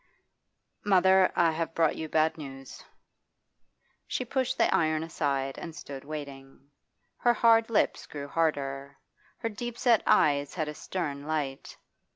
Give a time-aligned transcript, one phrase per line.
[0.83, 2.83] 'Mother, I have brought you bad news.'
[4.07, 6.71] She pushed the iron aside and stood waiting.
[7.17, 8.97] Her hard lips grew harder;
[9.37, 11.77] her deep set eyes had a stern light.